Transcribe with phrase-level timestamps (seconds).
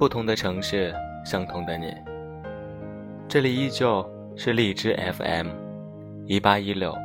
[0.00, 0.94] 不同的城市，
[1.26, 1.94] 相同的你。
[3.28, 4.02] 这里依旧
[4.34, 5.48] 是荔枝 FM，
[6.24, 6.96] 一八一六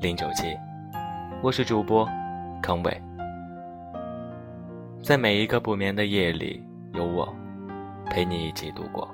[0.00, 0.58] 零九七，
[1.44, 2.04] 我是主播
[2.60, 3.02] 康伟。
[5.00, 6.60] 在每一个不眠的夜里，
[6.92, 7.32] 有我
[8.06, 9.08] 陪你一起度过。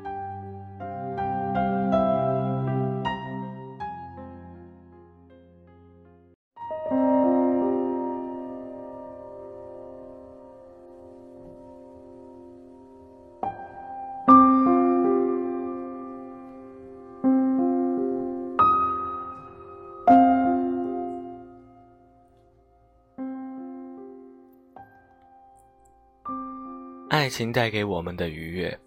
[27.17, 28.79] 爱情带给我们的愉悦，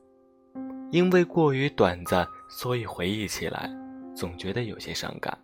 [0.91, 3.67] 因为过于短暂，所以回忆起来
[4.15, 5.35] 总觉得有些伤感。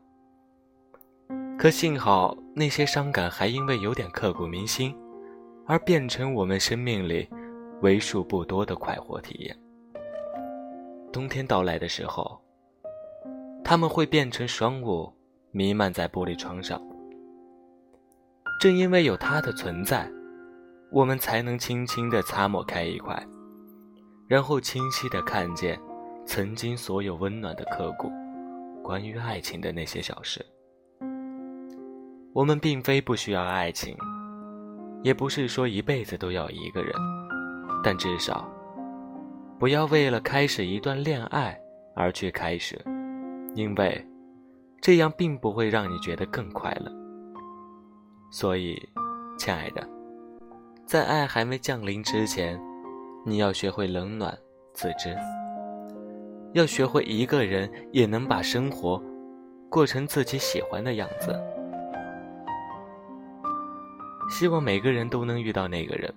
[1.57, 4.95] 可幸好那些伤感还因为有点刻骨铭心，
[5.65, 7.27] 而变成我们生命里
[7.81, 9.57] 为数不多的快活体验。
[11.11, 12.39] 冬天到来的时候，
[13.63, 15.11] 他们会变成霜雾，
[15.49, 16.79] 弥漫在玻璃窗上。
[18.61, 20.07] 正因为有它的存在。
[20.95, 23.21] 我们才能轻轻地擦抹开一块，
[24.29, 25.77] 然后清晰地看见
[26.25, 28.09] 曾经所有温暖的刻骨，
[28.81, 30.43] 关于爱情的那些小事。
[32.31, 33.93] 我们并非不需要爱情，
[35.03, 36.93] 也不是说一辈子都要一个人，
[37.83, 38.49] 但至少
[39.59, 41.59] 不要为了开始一段恋爱
[41.93, 42.81] 而去开始，
[43.53, 44.01] 因为
[44.79, 46.89] 这样并不会让你觉得更快乐。
[48.31, 48.81] 所以，
[49.37, 49.94] 亲爱的。
[50.85, 52.61] 在爱还没降临之前，
[53.25, 54.37] 你要学会冷暖
[54.71, 55.17] 自知，
[56.53, 59.01] 要学会一个人也能把生活
[59.67, 61.35] 过成自己喜欢的样子。
[64.29, 66.13] 希望每个人都能遇到那个人，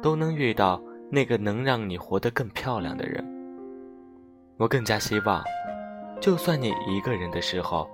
[0.00, 3.22] 都能遇到那个能让你活得更漂亮的人。
[4.56, 5.44] 我更加希望，
[6.20, 7.86] 就算你一个人的时候，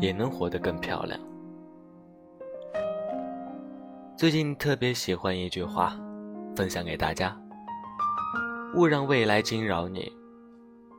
[0.00, 1.20] 也能活得更漂亮。
[4.16, 5.92] 最近特别喜欢一句话，
[6.54, 7.36] 分享给大家：
[8.76, 10.12] 勿让未来惊扰你，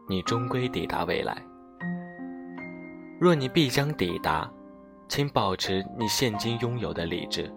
[0.10, 1.42] 你终归抵达未来。
[3.18, 4.52] 若你必将抵达，
[5.08, 7.50] 请保持你现今拥有的理智，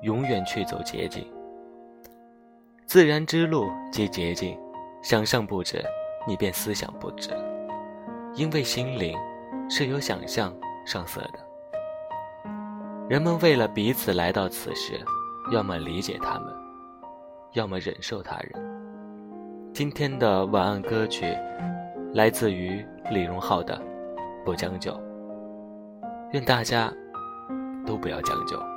[0.00, 1.30] 永远去走捷径。
[2.86, 4.58] 自然之路即捷径，
[5.02, 5.84] 想象不止，
[6.26, 7.28] 你便思想不止，
[8.34, 9.14] 因为心灵
[9.68, 10.56] 是由想象
[10.86, 11.41] 上色的。
[13.08, 14.98] 人们为了彼此来到此时，
[15.50, 16.54] 要么理解他们，
[17.52, 18.52] 要么忍受他人。
[19.74, 21.26] 今天的晚安歌曲
[22.14, 23.76] 来自于李荣浩的
[24.44, 24.92] 《不将就》，
[26.32, 26.92] 愿大家
[27.86, 28.71] 都不要将就。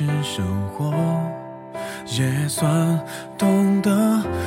[0.00, 0.90] 是生活
[2.06, 2.98] 也算
[3.36, 3.90] 懂得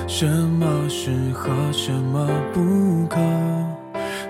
[0.08, 3.20] 什么适合，什么不可。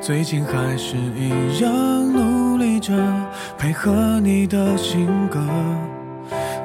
[0.01, 1.71] 最近还是一样
[2.11, 2.93] 努力着，
[3.57, 5.39] 配合你的性格，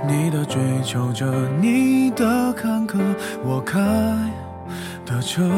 [0.08, 1.24] 你的追求着，
[1.60, 2.98] 你的坎坷，
[3.44, 3.78] 我开
[5.06, 5.48] 的车。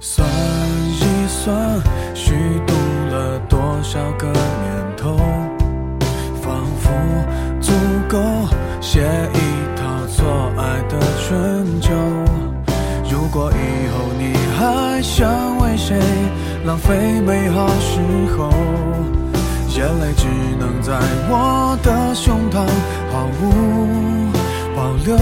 [0.00, 1.78] 算一算，
[2.14, 2.32] 虚
[2.66, 2.72] 度
[3.10, 5.20] 了多少个年头，
[8.10, 8.18] 够
[8.80, 9.00] 写
[9.32, 9.38] 一
[9.78, 9.86] 套。
[10.12, 10.26] 错
[10.58, 11.94] 爱的春秋，
[13.08, 15.96] 如果以后你还想为谁
[16.64, 18.00] 浪费美好时
[18.36, 18.50] 候，
[19.68, 20.26] 眼泪只
[20.58, 20.98] 能在
[21.30, 22.66] 我的胸膛
[23.12, 24.30] 毫无
[24.76, 25.16] 保留。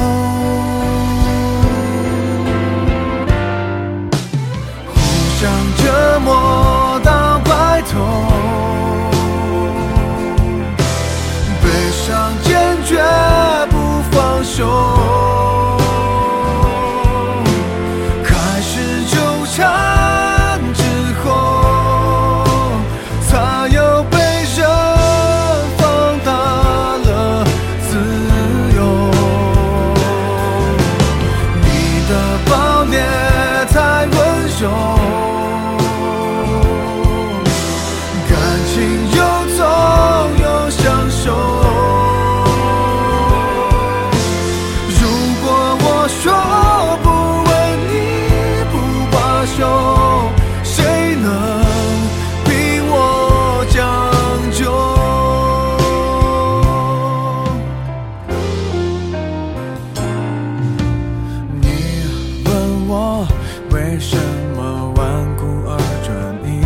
[64.00, 64.16] 什
[64.56, 66.08] 么顽固而专
[66.44, 66.62] 一？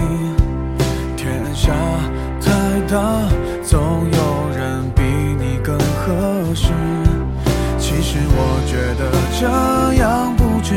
[1.16, 1.72] 天下
[2.40, 2.50] 太
[2.92, 2.94] 大，
[3.64, 3.80] 总
[4.12, 4.18] 有
[4.54, 6.72] 人比你更合适。
[7.78, 9.46] 其实我觉得这
[9.94, 10.76] 样不值，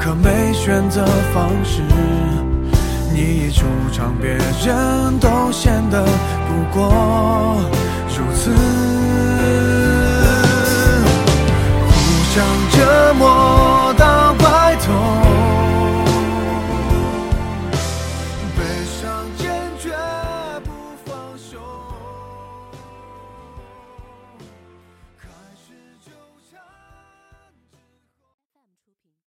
[0.00, 1.04] 可没选择
[1.34, 1.82] 方式。
[3.12, 7.60] 你一出场，别人都显得不过
[8.08, 8.50] 如此。
[11.88, 11.94] 互
[12.34, 12.91] 相折。